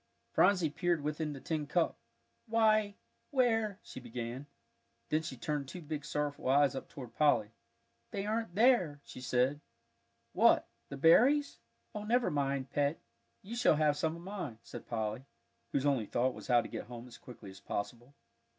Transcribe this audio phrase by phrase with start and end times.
[0.33, 1.95] Phronsie peered within the tin cup.
[2.47, 2.95] "Why
[3.29, 4.47] where" she began.
[5.09, 7.51] Then she turned two big sorrowful eyes up toward Polly.
[8.09, 9.61] "They aren't there," she said.
[10.33, 11.59] "What the berries?
[11.93, 12.99] Oh, never mind, Pet,
[13.43, 15.23] you shall have some of mine," said Polly,
[15.71, 18.15] whose only thought was how to get home as quickly as possible.